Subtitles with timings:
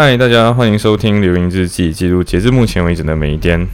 [0.00, 3.66] 嗨，大家欢迎收听《流云日记》，记录截至目前为止的每一天。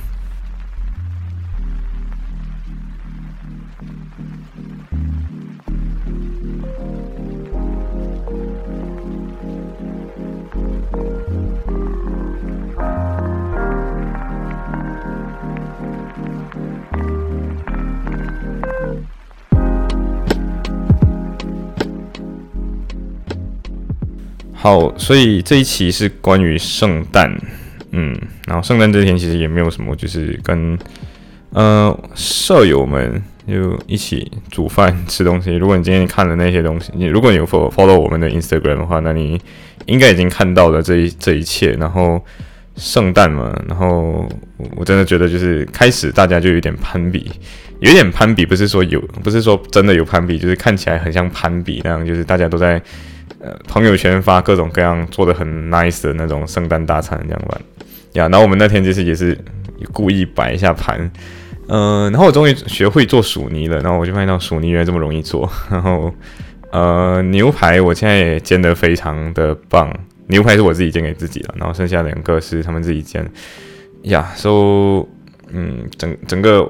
[24.64, 27.30] 好，所以这一期是关于圣诞，
[27.90, 30.78] 嗯，然后圣诞这天其实也没有什么，就是跟
[31.50, 35.54] 呃舍友们就一起煮饭吃东西。
[35.54, 39.38] 如果你今天看了那些东西，你如果你有 follow follow 我们的 Instagram 的话，那你
[39.84, 41.72] 应该已经看到了这一这一切。
[41.72, 42.18] 然后
[42.76, 44.26] 圣诞嘛，然后
[44.76, 47.30] 我真的觉得就是开始大家就有点攀比，
[47.80, 52.80] 有点攀比，不是说有，不是说真的有攀比，就是看起来很像攀比那样，就是大家都在。
[53.44, 57.60] 呃，朋友圈发各种各样做的很 nice 的那种圣诞大餐这样玩。
[58.14, 59.38] 呀，然后我们那天就是也是
[59.92, 61.10] 故意摆一下盘，
[61.68, 66.10] 嗯，然后我终于学会做薯泥了，然后我就发现到薯泥原来这么容易做， 然后
[66.70, 69.92] 呃牛排我现在也煎得非常的棒，
[70.28, 73.28] 牛排是我自己煎给自己的，然后剩下两个是他们自己煎，
[74.04, 75.06] 呀，so
[75.50, 76.66] 嗯整整个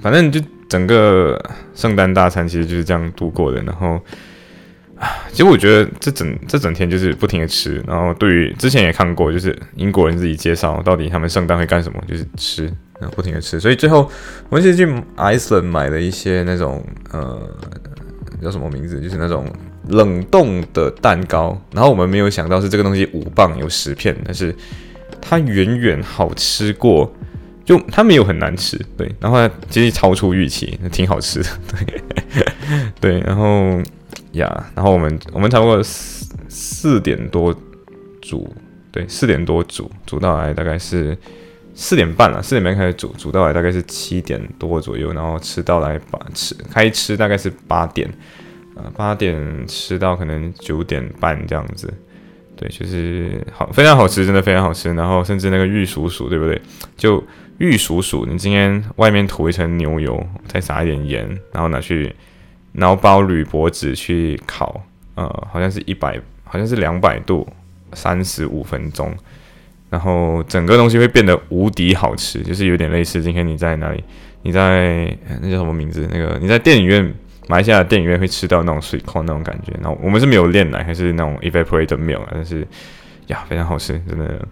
[0.00, 1.38] 反正就整个
[1.74, 4.00] 圣诞大餐其实就是这样度过的，然后。
[4.98, 12.64] 啊，其实我觉得这整这整天就是不停的吃，然后对于之前也看过，就是英国人自己介绍到底他们圣诞会干什么，就是吃，
[12.98, 13.60] 然后不停的吃。
[13.60, 14.10] 所以最后
[14.48, 17.38] 我们其实去 Iceland 买了一些那种呃
[18.40, 19.44] 叫什么名字，就是那种
[19.88, 21.60] 冷冻的蛋糕。
[21.72, 24.54] 然后我们没有想到是这个东西五磅有十片，但是
[25.20, 27.14] 它远远好吃过，
[27.66, 32.00] 就它没有很难吃，对，然后其实超出预期，挺好吃的，对
[32.98, 33.78] 对，然后。
[34.36, 37.54] 呀，然后我们我们差不多四四点多
[38.20, 38.54] 煮，
[38.92, 41.16] 对，四点多煮，煮到来大概是
[41.74, 48.08] 四点半了，四点半开始煮，煮到来大概是七点多左右，然后吃到来八吃开吃大概是八点，
[48.74, 51.92] 呃，八点吃到可能九点半这样子，
[52.56, 56.60] 对，就是好非常好吃，真的非常好吃，然后甚至那个玉蜀黍，对不对？
[56.96, 57.22] 就
[57.58, 62.14] 玉蜀黍，你今天外面涂一层牛油，再撒一点盐，然后拿去。
[62.76, 64.82] 然后包铝箔纸去烤，
[65.14, 67.48] 呃，好像是一百，好像是两百度，
[67.94, 69.10] 三十五分钟，
[69.88, 74.04] 然后整个东西会变得无敌好吃，就是有点类似今天你在哪里，
[74.42, 76.06] 你在那叫什么名字？
[76.12, 77.02] 那个你在电影院，
[77.48, 79.72] 马来西亚的电影院会吃到那种水控那种感觉。
[79.80, 82.66] 然后我们是没有炼奶，还是那种 evaporated milk，但是
[83.28, 84.46] 呀，非常好吃，真的。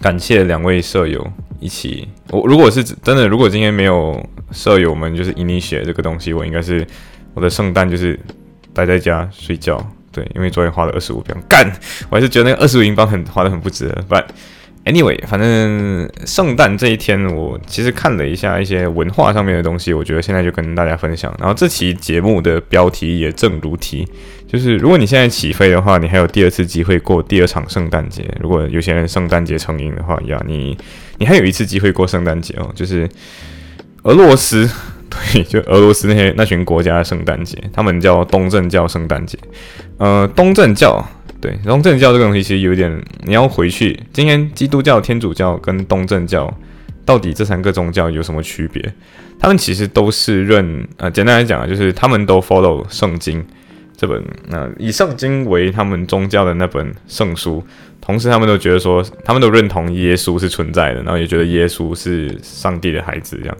[0.00, 1.26] 感谢两位舍友
[1.60, 2.08] 一起。
[2.30, 6.86] 我如果是真的，如果今天没有舍友们，就是 initiate 这个东西，我应该是
[7.34, 8.18] 我的圣诞就是
[8.72, 9.84] 待在家睡觉。
[10.12, 11.70] 对，因为昨天花了二十五磅，干，
[12.08, 13.94] 我还是觉得那个二十五英镑很花的很不值。
[14.08, 14.24] But
[14.86, 21.34] anyway，反正圣诞这一天，我其实看了一下一些文化上面的东西，我觉得现在就跟大家分享。
[21.38, 24.08] 然后这期节目的标题也正如题。
[24.46, 28.24] 就是如果你现在起飞的话，你还有第二次机会过第二场圣诞节。
[28.40, 30.76] 如果有些人圣诞节成瘾的话，呀，你
[31.18, 32.70] 你还有一次机会过圣诞节哦。
[32.74, 33.08] 就是
[34.02, 34.70] 俄罗斯，
[35.10, 39.36] 对，就俄罗斯那些那群国家的圣诞节，他们叫东正教圣诞节。
[39.98, 41.04] 呃，东正教，
[41.40, 43.98] 对，东正教这个东西其实有点，你要回去。
[44.12, 46.56] 今天基督教、天主教跟东正教
[47.04, 48.94] 到底这三个宗教有什么区别？
[49.40, 53.44] 他们其实都是认，呃，简单来讲啊，就是他们都 follow 圣经。
[53.96, 57.64] 这本那以圣经为他们宗教的那本圣书，
[58.00, 63.56] 同时他们都觉得说，他们都认同耶稣是存在的，然后也觉得耶稣是上帝的孩子，这样，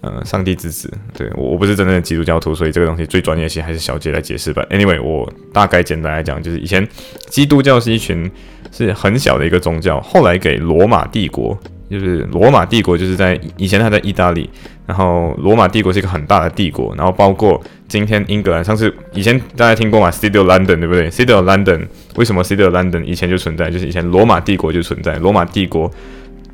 [0.00, 0.88] 呃，上帝之子。
[1.12, 4.64] 对我我不是真正的基督教徒，所以这个东西最专业性还是小杰来解释吧。
[4.70, 6.86] Anyway，我大概简单来讲，就是以前
[7.26, 8.30] 基督教是一群
[8.70, 11.58] 是很小的一个宗教，后来给罗马帝国。
[11.92, 14.48] 就是罗马帝国，就是在以前它在意大利，
[14.86, 18.64] 然后罗马帝国是一个很大的帝国，然后包括今天英格兰。
[18.64, 21.86] 上次以前大家听过嘛，City of London 对不对？City of London
[22.16, 23.70] 为什么 City of London 以前就存在？
[23.70, 25.90] 就是以前罗马帝国就存在，罗马帝国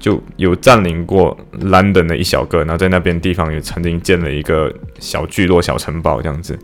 [0.00, 6.58] 就有占领过 London 的一小个，然后在那边地方也曾经建了一个小聚落、小城堡这样子。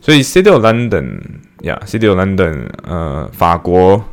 [0.00, 1.18] 所以 City of London
[1.62, 4.04] 呀，City of London，呃，法国。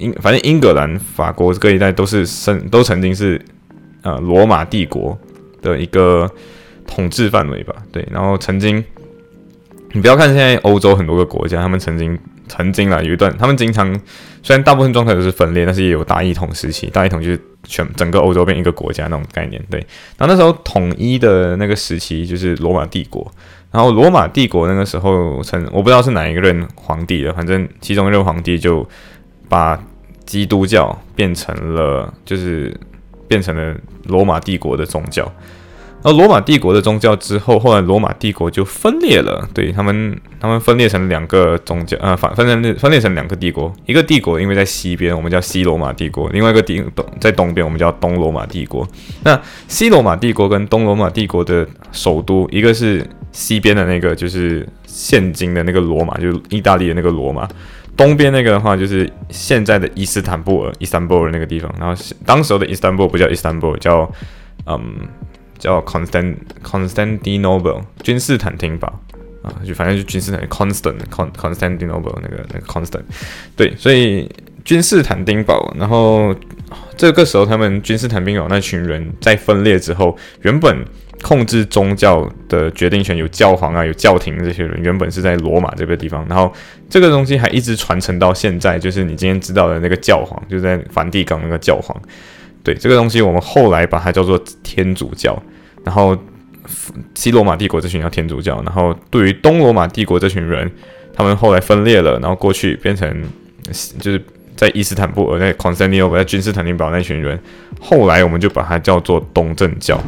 [0.00, 3.40] 英反正英格兰、法国各一带都是曾都曾经是
[4.02, 5.16] 呃罗马帝国
[5.62, 6.28] 的一个
[6.86, 8.04] 统治范围吧，对。
[8.10, 8.84] 然后曾经，
[9.92, 12.18] 你不要看现在欧洲很多个国家，他们曾经
[12.48, 13.94] 曾经啦有一段，他们经常
[14.42, 16.88] 虽然大部分状态都是分裂，但是也有大一统时期。
[16.88, 19.78] 大一统就是全整个欧洲变一个国家那种概念，对。
[20.16, 23.30] 然后那时候统一的那个时期就是罗马帝国，
[23.70, 28.88] 然后罗马帝国那个时候曾我不知道是哪一个任皇帝的，反正其中一任皇帝就
[29.48, 29.80] 把
[30.30, 32.72] 基督教变成了，就是
[33.26, 33.74] 变成了
[34.04, 35.28] 罗马帝国的宗教。
[36.04, 39.46] 而罗马帝国的宗教之后，后来罗马帝国就分裂了。
[39.52, 43.74] 对他们，他们分裂成两个宗教，呃，反分裂分裂成两个帝国。
[43.86, 48.86] 一个帝国因为在西边，我们叫西罗马帝国；另外一个帝东在东边，我们叫东罗马帝国。
[49.24, 57.46] 那西罗马帝国跟东罗马帝国的首都，一个是西边的那个，就是现今的那个罗马，就是意大利的那个罗马；
[57.96, 61.72] 东边那个的话，就是现在的伊斯坦布尔，伊斯坦布尔那个地方。
[61.78, 64.10] 然后当时的伊斯坦布尔不叫伊斯坦布尔，叫
[64.66, 65.08] 嗯。
[65.60, 68.98] 叫 Constant Constantinople 君士坦丁堡
[69.42, 73.02] 啊，就反正就君士坦 Constant Constantinople 那个那个 Constant，
[73.56, 74.26] 对，所以
[74.64, 76.34] 君士坦丁堡，然后
[76.96, 80.82] 这个时候他们君士坦丁堡那群人在分裂之后，原本
[81.22, 86.52] 控制宗教的决定权有教皇啊，有教廷这些人，原本是在罗马这个地方，然后
[86.88, 91.94] 这个东西还一直传承到现在，就是你今天知道的那个教皇，就在梵蒂冈那个教皇。
[92.62, 95.40] 对这个东西，我们后来把它叫做天主教。
[95.84, 96.16] 然后
[97.14, 98.62] 西罗马帝国这群叫天主教。
[98.62, 100.70] 然后对于东罗马帝国这群人，
[101.14, 103.10] 他们后来分裂了，然后过去变成
[103.98, 104.22] 就是
[104.56, 107.38] 在伊斯坦布尔、在康斯坦丁堡、在君士坦丁堡那群人。
[107.80, 109.98] 后来我们就把它叫做东正教。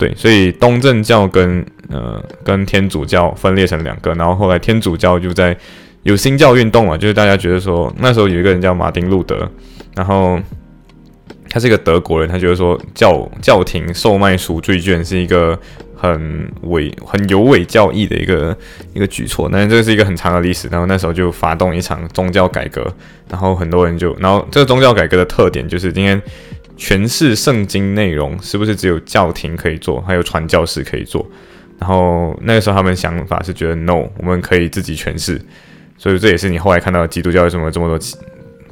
[0.00, 4.12] 对，所以东正教跟呃跟天主教分裂成两个。
[4.14, 5.54] 然后后来天主教就在
[6.02, 9.48] 有新教运动嘛，就是大家觉得说那时候有一个人叫马丁路德，
[9.94, 10.40] 然后。
[11.52, 15.58] 他是一个德国人，他觉得说教教廷售卖赎罪券是一个
[15.96, 18.56] 很伪、很有伪教义的一个
[18.94, 19.48] 一个举措。
[19.52, 22.86] 但是这是一个很长的历史，然后那时候就发动一场宗教改革，
[23.28, 26.22] 然后很多人就，然后这个宗教改革的特点就是今天
[26.80, 31.24] 诠释圣经内容是不是只有教廷可以做，还有传教士可以做？
[31.78, 35.40] 然后那个时候他们想法是觉得 no，我们可以自己诠释。
[35.98, 37.98] 所以这也是你后来看到基督教为什么这么多。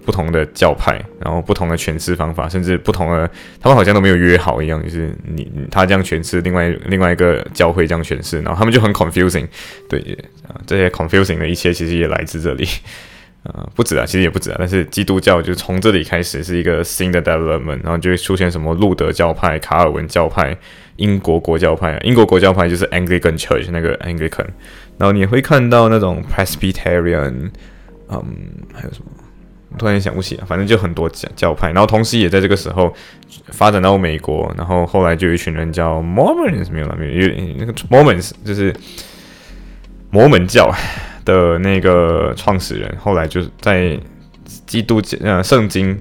[0.05, 9.47] 不同的教派，然后不同的诠释方法，甚至不同的，他们好像都没有约好一样，就是你他这样诠释，另外另外一个教会这样诠释，然后他们就很 confusing。
[9.87, 10.17] 对，
[10.67, 12.67] 这些 confusing 的一切其实也来自这里，
[13.45, 14.57] 呃，不止啊，其实也不止啊。
[14.59, 20.57] 但是基督教就从这里开始是一个新的 development，然后就会出现什么路德教派、卡尔文教派、
[20.97, 21.99] 英国国教派。
[22.05, 24.47] 英国国教派就是 Anglican Church 那个 Anglican，
[24.99, 27.51] 然后你会看到那种 Presbyterian，
[28.09, 28.25] 嗯，
[28.75, 29.11] 还有什么？
[29.77, 32.93] 突然想不起啊，反正就很多教教派，然后同时也在这个时候
[33.49, 38.75] 发展到美国，然后后来就有一群人叫 Mormons，没有了，没有，有那个 Mormons 就是
[40.11, 40.75] 摩门教
[41.29, 44.01] 的那个创始人，后来就是在
[44.67, 45.95] 基督教呃圣经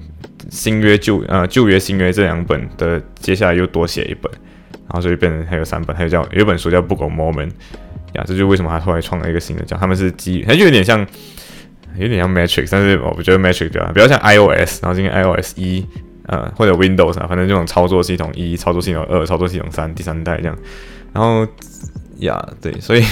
[0.49, 4.31] 新约旧呃旧约新约这两本的接下来又多写一本，
[4.71, 7.49] 然后所以变成还有三本，还有叫有本书叫 Book Mormon，
[8.13, 11.05] 呀，这就为什么他后来创了一个新的叫，他们是基，他就有点像。
[11.97, 15.83] 有点像 Matrix，但是我觉得 Matrix 比较比较像 iOS，然后今天 iOS 一，
[16.27, 20.55] 呃或者 Windows 啊，反正这种操作系统一、操作系统二、操作系统三，第三代这样。
[21.11, 21.47] 然后
[22.19, 23.03] 呀，对，所以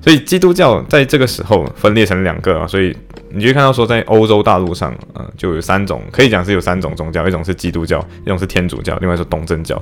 [0.00, 2.96] 所以基督教在这个时候分裂成两个啊，所以
[3.32, 9.80] 你就看到说在欧洲大陆上，呃，就有三种，可以讲是有三种宗教，一种是基督教，一种是天主教，另外是东正教。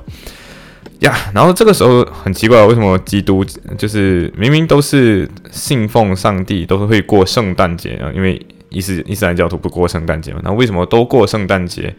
[0.99, 3.45] 呀，然后这个时候很奇怪，为什么基督
[3.77, 8.11] 就是明明都是信奉上帝，都是会过圣诞节啊？
[8.13, 11.95] 因为伊斯伊斯兰教徒不过圣诞节嘛，那为什么都过圣诞节？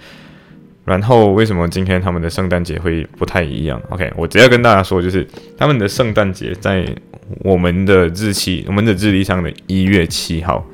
[0.85, 6.87] 然后为什么今天他们的圣诞节会不太一样？OK，我直接跟大家说，就是他们的圣诞节在
[7.41, 10.67] 我们的日期，我们的日历上的一月七号。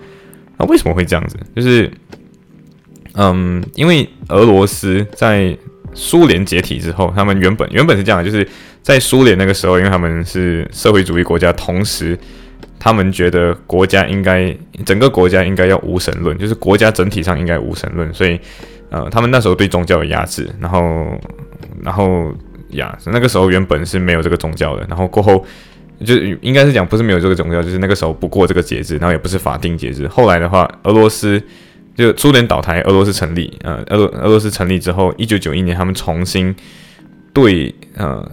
[0.59, 1.37] 那为什么会这样子？
[1.55, 1.91] 就是，
[3.15, 5.57] 嗯，因为俄罗斯在。
[5.99, 8.47] 苏联解体之后，他们原本原本是这样，就是
[8.83, 12.19] 在苏联那个时候，因为他们是社会主义国家，同时
[12.79, 18.39] 他们觉得国家应该整个国家应该要无神论，就是国家整体上应该无神论，所以
[18.91, 21.07] 呃，他们那时候对宗教有压制，然后
[21.83, 22.33] 然后
[22.71, 25.45] 呀，那个时候原本是没有这个宗教的，然后过后
[26.05, 30.07] 就应该是讲不是没有这个宗教，就是那个时候不过这个节日，然后也不是法定节日。
[30.09, 31.43] 后来的话，俄罗斯。
[31.97, 33.51] 就苏联倒台，俄罗斯成立。
[33.63, 36.55] 呃，俄俄罗斯成立之后，一九九一年，他们重新
[37.33, 38.31] 对呃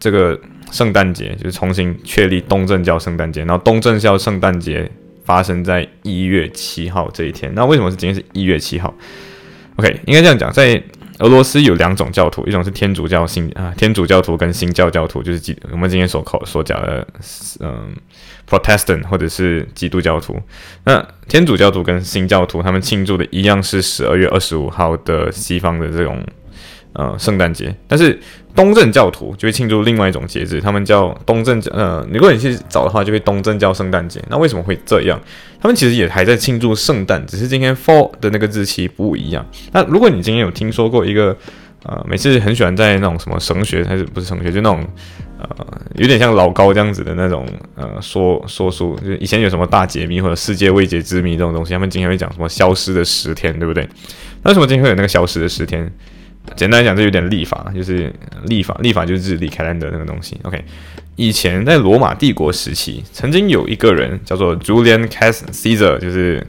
[0.00, 0.36] 这个
[0.72, 3.44] 圣诞节，就是重新确立东正教圣诞节。
[3.44, 4.90] 然后东正教圣诞节
[5.24, 7.54] 发生在一月七号这一天。
[7.54, 8.92] 那为什么是今天是一月七号
[9.76, 10.82] ？OK，应该这样讲，在。
[11.20, 17.06] 俄罗斯有两种教徒，一种是天主教新啊天主教徒跟新教教徒，就是基我们今天所口所讲的
[17.60, 17.94] 嗯
[18.50, 20.36] Protestant 或者是基督教徒。
[20.82, 26.20] 那天主教徒跟新教徒他们庆祝的一样是十二月二十五号的西方的这种
[26.94, 27.74] 呃圣诞节。
[27.86, 28.18] 但是
[28.54, 31.70] 东正教徒就会庆祝另外一种节日，他们叫东正教。
[31.72, 34.20] 呃，如果你去找的话，就会东正教圣诞节。
[34.28, 35.20] 那为什么会这样？
[35.60, 39.46] 他们其实也还在庆祝圣诞，只是今天 fall 的那个日期不一样。
[39.72, 41.36] 那如果你今天有听说过一个
[41.84, 44.84] 呃，每次很喜欢在那种什么神学还是不是神学，就那种。
[45.36, 53.86] 呃，有点像老高这样子的那种呃说说书，就以前有什么大解密或者世界未解之谜这种东西，他们经常会讲什么消失的十天，对不对？
[54.42, 55.92] 那为什么今天会有那个消失的十天？
[56.56, 58.12] 简单来讲，这有点历法，就是
[58.44, 60.38] 历法，历法就是日历凯兰德那个东西。
[60.42, 60.64] OK，
[61.16, 66.46] 以前在罗马帝国时期，曾经有一个人叫做 Julian Caesar，就是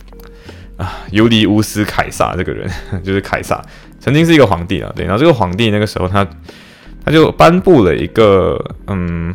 [0.77, 2.69] 啊尤利乌斯凯撒这个人，
[3.03, 3.63] 就是凯撒，
[3.99, 6.27] 曾经是一个皇帝啊，对，然后这个皇帝那个时候他。
[7.07, 9.31] 他就颁布了一个嗯，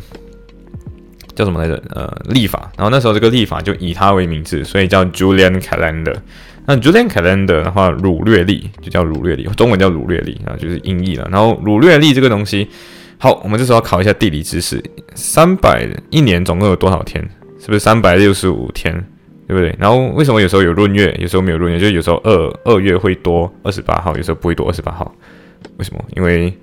[1.33, 1.81] 叫什么来着？
[1.91, 2.69] 呃，历法。
[2.75, 6.17] 然后那时候这个历法就以他为名字，所以叫 Julian Calendar。
[6.65, 11.27] 那 Julian Calendar 的话，儒略历就叫儒略历，中文叫儒略历啊，就是音译了。
[11.31, 12.67] 然后儒略历这个东西，
[13.17, 14.81] 好，我们这时候要考一下地理知识。
[15.15, 17.21] 三百一年总共有多少天？
[17.59, 18.93] 是不是三百六十五天？
[19.47, 19.75] 对不对？
[19.77, 21.79] 然后为什么有时候有闰月，有时候没有闰月？
[21.79, 25.13] 就有时候二二月会多二十八号，有时候不会多二十八号。
[25.77, 26.01] 为什么？
[26.15, 26.53] 因为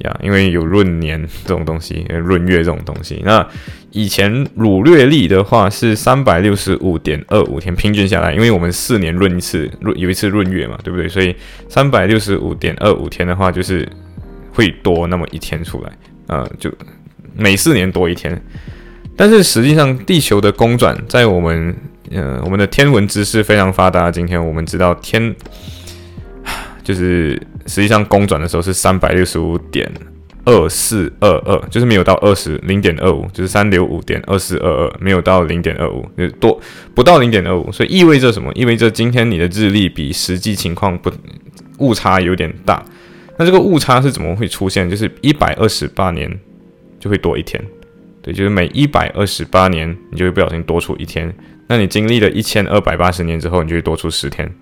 [0.00, 3.22] 呀，因为有闰年这种东西，闰月这种东西。
[3.24, 3.46] 那
[3.90, 11.08] 以前儒略历的话是三百六十五点二五天平均下来，因为我们四年闰一次，闰有一次闰月嘛，对不对？
[11.08, 11.36] 所以
[11.68, 13.86] 三百六十五点二五天的话，就是
[14.52, 15.92] 会多那么一天出来，
[16.26, 16.72] 呃，就
[17.36, 18.42] 每四年多一天。
[19.14, 21.76] 但是实际上，地球的公转在我们，
[22.10, 24.10] 呃，我们的天文知识非常发达。
[24.10, 25.34] 今天我们知道天。
[26.82, 29.90] 就是实际上公转的时候是三百六十五点
[30.44, 36.60] 二四二二，就是没有到二十零点二五，就是三六五点二四二二，没有到零点二五，就多
[36.94, 38.52] 不到零点二五，所以意味着什么？
[38.54, 41.12] 意味着今天你的日历比实际情况不
[41.78, 42.84] 误差有点大。
[43.38, 44.90] 那这个误差是怎么会出现？
[44.90, 46.28] 就是一百二十八年
[46.98, 47.64] 就会多一天，
[48.20, 51.32] 对，就是每一百二十八年你就会不小心多出一天。
[51.68, 54.52] 那你经历了一千二百八十年之后，你就会多出十天。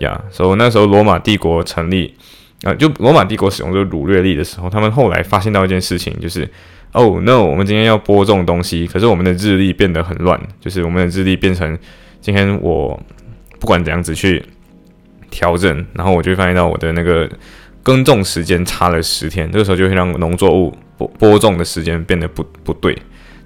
[0.00, 2.14] 呀，所以那时候罗马帝国成立，
[2.62, 6.48] 啊，就罗马帝国使用这个儒略历的时候，他们后来发现到一件事情，就是
[6.92, 11.78] 哦，no，我们今天要播种东西，可是我们的日历变得很乱，就是我们的日历变成
[12.20, 12.98] 今天我
[13.58, 14.42] 不管怎样子去
[15.30, 17.28] 调整，然后我就会发现到我的那个
[17.82, 22.96] 耕种时间差了十天，这个时候就会让农作物播播种的时间变得不不对，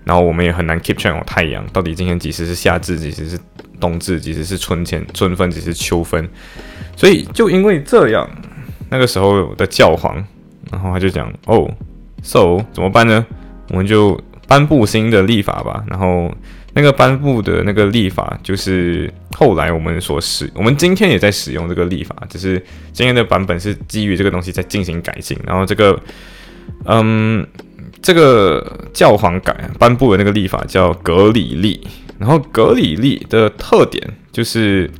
[0.05, 3.39] 然后我们也很难 keep track，太阳到底今天几时是夏至，几时是。
[3.81, 6.29] 冬至其实是春天，春分只是秋分，
[6.95, 8.29] 所以就因为这样，
[8.91, 10.23] 那个时候的教皇，
[10.71, 11.67] 然后他就讲哦
[12.23, 13.25] ，so 怎么办呢？
[13.71, 15.83] 我们就颁布新的立法吧。
[15.89, 16.31] 然后
[16.75, 25.39] 那个颁布的那个立法，就是后来我们所使，我们今天也在使用这个立法，只是今天的版本是基于这个东西在进行改进。
[25.47, 25.99] 然后这个，
[26.85, 27.47] 嗯，
[28.13, 31.87] 这个教皇改颁布的那个历法叫格里历。
[32.19, 34.91] 然后格里历的特点就是，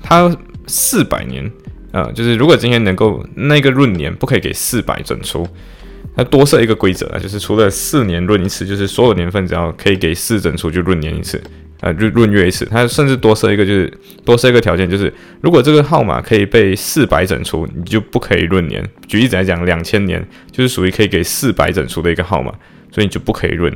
[0.00, 0.34] 它
[0.66, 1.50] 四百年，
[1.92, 5.46] 呃，就是如果今天能够那个闰年不可以给四百整出，
[6.16, 11.38] 它多设一个规则啊，就是除了四年闰一次，就是所有年份只要可以给四整除就闰年一次，
[11.86, 12.64] 呃，闰闰月一次。
[12.64, 13.92] 它甚至多设一个，就是
[14.24, 18.84] 多设一个条件，就是如果这个号码可以被四百整出，你就不可以闰年。
[19.06, 22.50] 举例子来讲，两千年就是属于可以给四百整出的一个号码，
[22.90, 23.72] 所以你就不可以闰。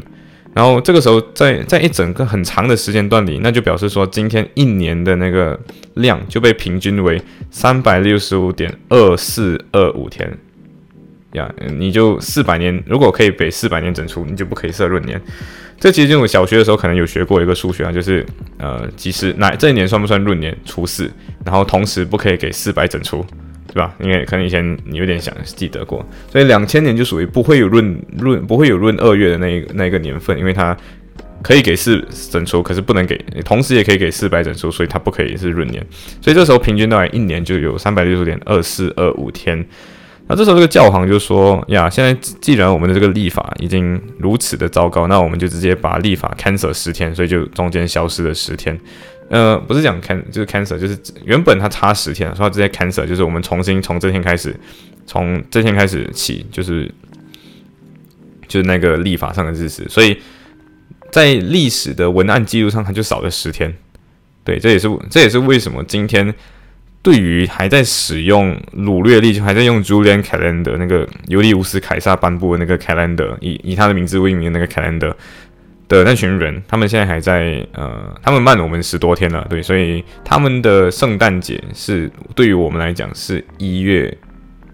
[0.52, 5.56] 然后这个时候，在在一整个很长的时间段里，那就表示说，今天一年的那个
[5.94, 10.36] 量就被平均为三百六十五点二四二五天
[11.32, 11.52] 呀。
[11.76, 15.20] 你就四百年，如果可以被四百年整出，你就不可以设闰年。
[15.78, 18.24] 这其实就我小学的时候可能有学过一个数学啊，就是
[18.58, 20.56] 呃，其实那这一年算不算闰年？
[20.64, 21.10] 初四，
[21.44, 23.24] 然后同时不可以给四百整出。
[23.72, 23.94] 对吧？
[24.00, 30.76] 因为可能以前你有点想记得过，所以两千年就属于不会有闰闰不会有闰二月的那一那一个年份，因为它
[31.40, 35.86] 可以给四整除，可是不能给，同时也可以给四百整除，所以它不可以是闰年。
[36.20, 39.64] 所以这时候平均到来一年就有三百六十点二四二五天。
[40.30, 48.78] 那这时候这个教皇就说呀，现在既然我们的这个历法已经如此的糟糕，那我们就直接把历法 cancel 十天，所以就中间消失了十天。
[49.28, 54.54] 呃，不是讲 can 就是 cancel，就是原本它差十天，说直接 cancel，就是我们重新从这天开始，
[55.04, 56.88] 从这天开始起，就是
[58.46, 60.16] 就是那个历法上的日子，所以
[61.10, 63.74] 在历史的文案记录上，它就少了十天。
[64.44, 66.32] 对，这也是这也是为什么今天
[67.02, 75.14] 对于还在使用鲁略历，就还在用 Julian Calendar 那个尤利乌斯凯撒颁布的那个 Calendar，以以他的名字为名的那个 Calendar。
[75.88, 84.16] 的那群人，他们现在还在呃，他们慢我们十多天了，对，所以他们的圣诞节是对于我们来讲是一月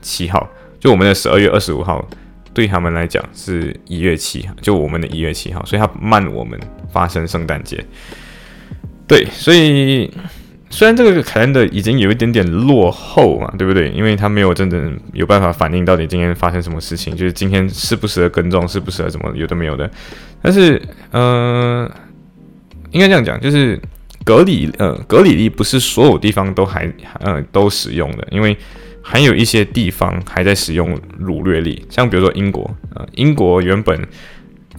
[0.02, 0.46] 七号，
[0.78, 2.06] 就我们的十二月二十五号，
[2.52, 6.60] 对他们来讲是一月七，就我们的一月七号，所以他慢我们
[6.92, 7.82] 发生圣诞节。
[9.08, 10.12] 对，所以
[10.68, 13.88] 虽然这个 calendar 已经有一点点落后嘛，对不对？
[13.90, 19.90] 因为它没有真正有办法反映到底今天发生什么事情，就是今天适不适合耕种，适不适合怎么有的没有的。
[20.42, 20.80] 但是，
[21.12, 21.90] 呃，
[22.90, 23.80] 应该这样讲，就是
[24.24, 28.56] 格里呃格里利不是所有地方都还呃都使用的，因为
[29.00, 33.98] 还有一些地方还在使用掳掠力，像比如说英国，呃，英国原本。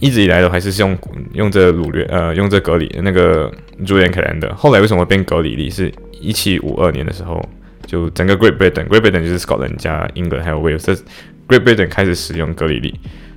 [0.00, 0.96] 一直以来都还是用
[1.32, 3.50] 用这鲁略呃用这格里那个
[3.86, 5.68] 朱元凯兰的，后来为什么变格里利？
[5.68, 7.42] 是一七五二年的时候，
[7.86, 12.94] 就整个 Great Britain，Great Britain 就是 Scotland 加英格还有 Wales，Great Britain 开始使用格里利，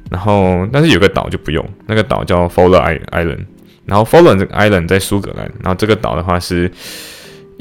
[0.09, 3.45] 然后但是有个岛就不用，那个岛叫 f o l l e r Island，
[3.85, 6.71] 然后 f o l l e r 这个 Island 在苏格兰，然后这个岛的话是。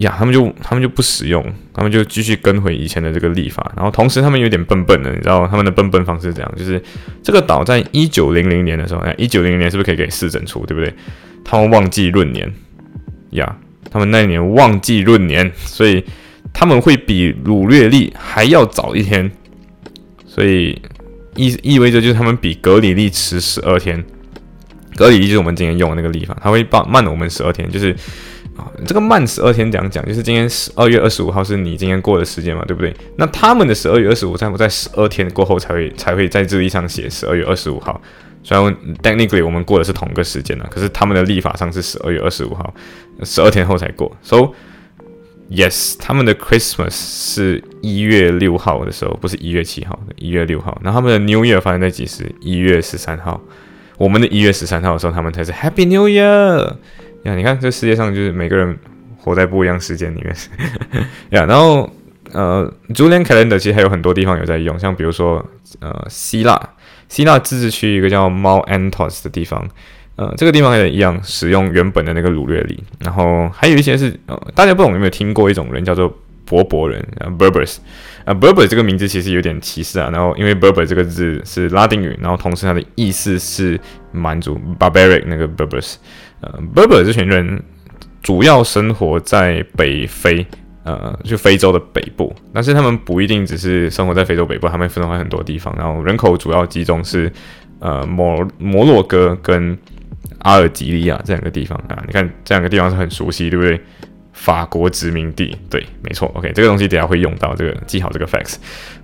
[0.00, 6.82] 呀，他们就他们就不使用，他们就继续跟回以前的这个历法，然后同时他们有点笨笨的，你知道他们的笨笨方式是这样，就是
[7.22, 10.90] 这个岛在一九零零年的时候，哎，一九零零年是不是可以给四整出，对不对？
[11.44, 12.50] 他们忘记闰年，
[13.32, 13.58] 呀，
[13.90, 16.02] 他们那一年忘记闰年，所以
[16.54, 19.30] 他们会比掳掠历还要早一天，
[20.24, 20.80] 所以
[21.36, 24.02] 意意味着就是他们比格里历迟十二天，
[24.96, 27.94] 格里历就是我们今天用的那个历法，它会慢慢了我们十二天，就是。
[28.86, 30.04] 这个慢十二天怎样讲？
[30.06, 32.94] 就是今天十二月二十五号是你今天过的时间嘛，对不对？
[33.16, 38.00] 那他们的十二月二十五在不在十二天过后才会才会在日历上写十二月二十五号？
[38.42, 42.72] 虽然 technically 我们过的是同个时间呢，可是他们的历法上是十二月二十五号，
[43.22, 44.10] 十二天后才过。
[44.22, 44.52] So
[45.50, 50.80] yes，他们的 Christmas 是一月六号的时候，不是一月七号，一月六号。
[50.82, 52.32] 那他们的 New Year 发生在几时？
[52.40, 53.40] 一月十三号。
[53.98, 56.76] 我们的一月十三号的时候，他们才是 Happy New Year。
[57.24, 58.76] 呀，你看这世界上就是每个人
[59.18, 60.34] 活在不一样时间里面。
[61.30, 61.88] 呀，然后
[62.32, 65.44] 呃，Julian Calendar 其实还有很多地方有在用，像比如说
[65.80, 66.58] 呃，希腊，
[67.08, 69.68] 希腊自治区一个叫 Mount Athos 的地方，
[70.16, 72.82] 呃，这个地方也一样使用原本的那个掳掠历。
[73.00, 76.12] 然后还有一些是呃，大家不懂有没有听过一种人叫做
[76.44, 77.76] 柏柏人啊，Berbers
[78.24, 80.10] 啊，Berber 这个名字其实有点歧视啊。
[80.12, 83.78] 然后因为 Berber 这个字是拉丁语，然后同时它的意思是
[84.12, 85.96] 蛮族 Barbaric 那个 Berbers。
[86.40, 87.62] 呃，Berber 这群人
[88.22, 90.46] 主要生活在北非，
[90.84, 92.34] 呃，就非洲的北部。
[92.52, 95.74] 但是他们不一定只是生活在非洲北部，他们分散在很多地方。
[95.76, 97.30] 然后人口主要集中是
[97.78, 99.76] 呃摩摩洛哥跟
[100.40, 102.02] 阿尔及利亚这两个地方啊。
[102.06, 103.80] 你看这两个地方是很熟悉，对不对？
[104.40, 106.32] 法国殖民地，对，没错。
[106.34, 108.54] OK，这个东西等下会用到，这个记好这个 facts。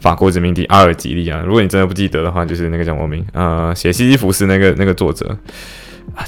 [0.00, 3.22] 法国殖民地阿尔及利亚，如果你真的不记得的话，就是那个叫什么名？
[3.34, 5.36] 呃，写西西弗斯那个那个作者。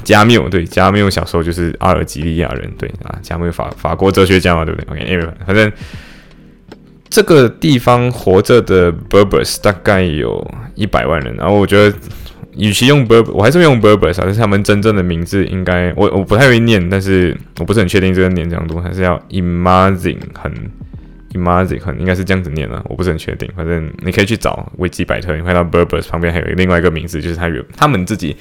[0.03, 5.71] 加缪对加缪小时候就是阿尔及利亚人对啊，加缪法法国哲学家嘛，对不对？OK，反正
[7.09, 10.45] 这个地方活着的 Berbers 大概有
[10.75, 11.97] 一百万人，然后我觉得
[12.59, 20.53] 与其用 Berber，我还是用 Berbers，但是他们真正的名字应该我我不太会念，但是我不是很确定这个念这样读还是要 Imagine 很
[21.33, 28.35] Imagine 很应该是这样子念了，我不是很确定，反正你可以去找维基百科，你看到 Berbers 旁边还有另外一个名字，就是他有他们自己。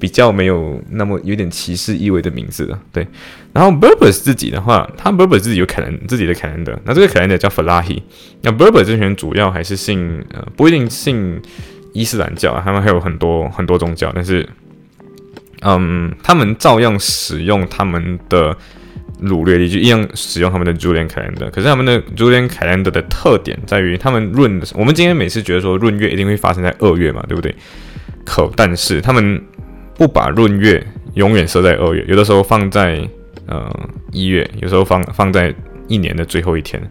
[0.00, 3.06] 比较没有那么有点歧视意味的名字了，对。
[3.54, 8.02] 然后 Berber 自己的话，他 Berber 自己有凯兰自己的凯兰德，那这个凯兰德叫 Falahi。
[8.42, 11.40] 那 Berber 这群人主要还是信呃不一定信
[11.94, 14.46] 伊斯兰教，他们还有很多很多宗教，但是
[15.62, 18.54] 嗯，他们照样使用他们的
[19.22, 21.48] 掳掠历，就一样使用他们的 Julian Calendar。
[21.50, 27.54] 可是他们的 Julian Calendar 的特点在于，他们闰我们今天每次觉得说闰月一定会发生在二月嘛，对不对？
[28.26, 29.40] 可但是他们
[29.96, 33.08] 不把闰月永远设在二月，有的时候放在
[33.46, 33.70] 呃
[34.12, 35.54] 一月，有时候放放在
[35.86, 36.82] 一年的最后一天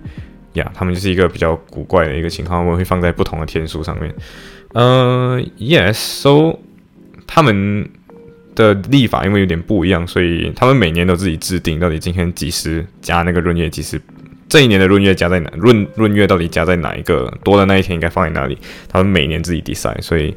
[0.54, 0.72] 呀。
[0.74, 4.14] 他们就是一个比较古怪的一个情况，我们会放在不同的天数上面。
[4.74, 6.60] 呃，yes，so
[7.26, 7.90] 他们
[8.56, 14.02] 的历法因为有点不一样，所以他们每年都自己制定到底今天几时加那个闰月，几时
[14.50, 18.58] 这一年的闰月加在哪，闰闰月到底加在哪一个多的那一天应该放在哪里，
[18.90, 20.02] 他们每年自己 decide。
[20.02, 20.36] 所以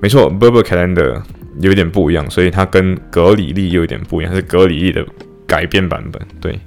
[0.00, 1.22] 没错，Berber Calendar。
[1.60, 5.06] 有点不一样，所以它跟格里历又有点不一样，是格里历的
[5.46, 6.20] 改编版本。
[6.40, 6.58] 对，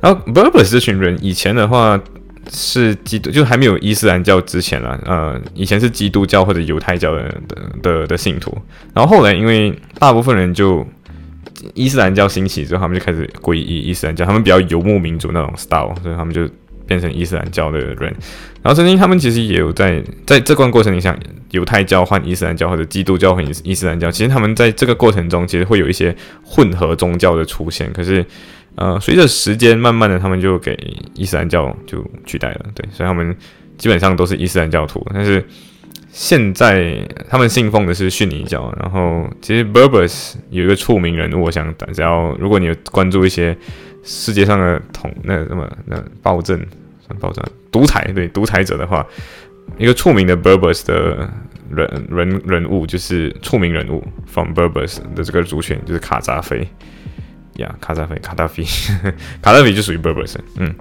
[0.00, 2.00] 然后 Berber 这群人以前的话
[2.52, 8.56] 是基督，就还没有伊斯兰教之前啦，呃，以前是基督教或者犹太教的的的的信徒。
[8.94, 10.86] 然后后来因为大部分人就
[11.74, 16.48] 伊斯兰教兴起之后，他们就开始皈依伊斯兰教，他们比较游牧民族那种 style，所以他们就
[16.86, 18.14] 变成伊斯兰教的人。
[18.62, 21.18] 然后曾经他们其实也有在在这段过程里想。
[21.50, 27.92] 犹太教换伊斯兰教，或者基督教换伊斯兰教，其实他们在这个过程中，其实会有一些混合宗教的出现。
[27.92, 28.24] 可是，
[28.76, 30.74] 呃，随着时间慢慢的，他们就给
[31.14, 32.66] 伊斯兰教就取代了。
[32.74, 33.36] 对，所以他们
[33.76, 35.06] 基本上都是伊斯兰教徒。
[35.12, 35.44] 但是，
[36.12, 43.56] 现在他们信奉的是逊尼教，然后其实 Berbers 有一个出名人物，我想只要如果你有关注一些
[44.02, 46.58] 世界上的统那什么那暴政
[47.06, 49.06] 算暴政独裁对独裁者的话，
[49.78, 51.30] 一个出名的 Berbers 的
[51.70, 56.66] 人人人物就是出名人物 from Berbers 的这个族群就是卡扎菲
[57.56, 58.62] 呀，卡扎菲 卡达菲
[59.42, 60.74] 卡达菲就属于不不生嗯。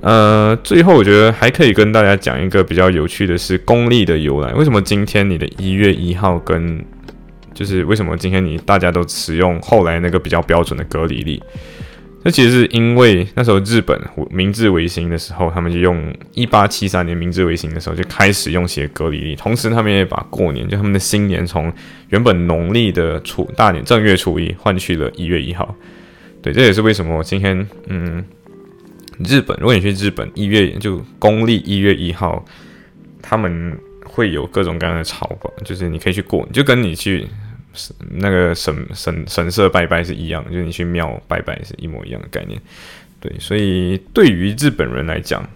[0.00, 4.52] 呃，最后我觉得还可以跟大家讲一个比较有趣的是公历的由来。
[4.54, 6.84] 为什么今天你的一月一号跟
[7.54, 11.40] 就是为什么今天你大家都使用后来那个比较标准的隔离历？
[12.24, 13.96] 那其实是因为那时候日本
[14.30, 21.72] 明治维新的时候，他们就用一八七三年明治维新的时候就开始用写隔离历，同时他们也把过年就他们的新年从
[22.08, 25.72] 原本农历的初大年正月初一换去了一月一号。
[26.42, 28.24] 对，这也是为什么今天嗯。
[29.28, 32.44] 日本，如果你去日本，一月就公历一月一号，
[33.20, 37.28] 他们会有各种各样的朝吧，就是你可以去过，就跟你去
[38.10, 42.60] 那个神神神社拜拜是一样，就是你去庙拜拜是一模一样的概念。
[43.20, 45.46] 对，所以对于日本人来讲，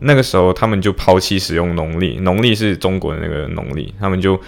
[0.00, 4.40] 那个时候他们就抛弃使用农历，农历是中国的那个农历，他们就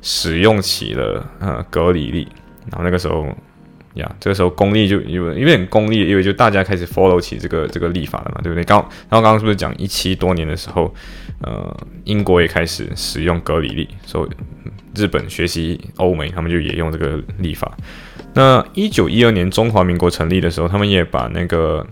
[0.00, 2.28] 使用起了呃隔离历，
[2.70, 3.26] 然后那个时候。
[3.94, 8.64] 呀，这个时候公历就有有点公历，因为就大家开始 follow 起这个这个历法了嘛，对不对？
[8.64, 8.78] 刚
[9.08, 10.92] 然后刚刚是不是讲一七多年的时候，
[11.40, 14.30] 呃，英国也开始使用格里历，所以
[15.00, 17.76] 日本学习欧美，他们就也用这个历法。
[18.34, 21.86] 那一九一二年中华民国成立的时候，他们也把那个。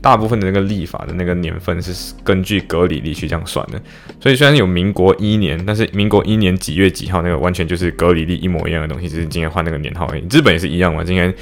[0.00, 3.80] 大部分的那个历法的那个年份是根据格里历去这样算的，
[4.20, 10.24] 所以虽然有民国一年，但是民国一年几月几号那个完全就是格里历一模一样的东西，只是今天换那个年号而已。
[10.30, 11.32] 日本也是一样嘛，今天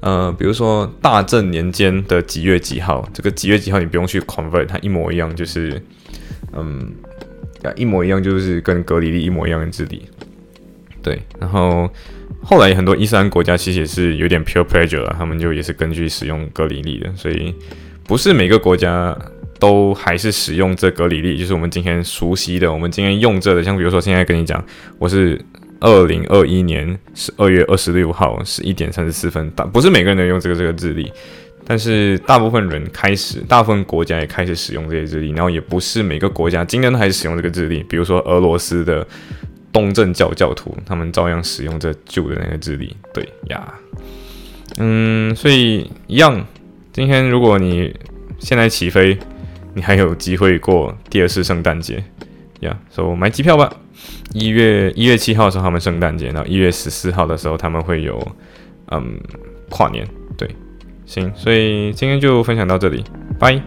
[0.00, 5.82] 呃，比如说大正年间的几月几号，这个几月几号你不用去 convert，它一模一样，就是
[6.52, 6.92] 嗯，
[7.76, 10.02] 一模一样，就是跟格里历一模一样的日历。
[11.02, 11.90] 对，然后
[12.42, 17.54] 后来很多伊斯兰国家其实也是有点 pure pleasure 了，他们就也是根据使用格里历的，所以。
[18.06, 19.16] 不是每个国家
[19.58, 24.62] 都还是使用这格里历，就是我们今天熟悉的，我们今天用这的，像比如说现在跟你讲，
[24.98, 25.40] 我是
[25.80, 31.10] 二零二一年十二月二十六号十一点三十四分，但不是每个人都用这个这个日历，
[31.66, 39.06] 但是大部分人开始，大部分国家也开始使用这些日历，然后也不是每个国家今天都还是使用这个日历，比如说俄罗斯的
[39.72, 43.74] 东正教教徒，他们照样使用这旧的那个日历，对呀，
[44.76, 46.46] 嗯，所以一样。
[46.94, 47.92] 今天如果你
[48.38, 49.18] 现在起飞，
[49.74, 52.00] 你还有机会过第二次圣诞节，
[52.60, 53.68] 呀，所以买机票吧。
[54.32, 58.16] 一月一月七号的时候他们圣诞节，然后一月十四号的时候他们会有
[58.92, 59.18] 嗯
[59.70, 60.48] 跨年，对，
[61.04, 63.02] 行，所以今天就分享到这里，
[63.40, 63.60] 拜。